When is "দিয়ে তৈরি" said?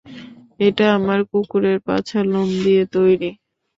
2.63-3.29